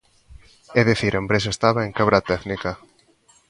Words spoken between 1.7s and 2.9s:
en quebra técnica.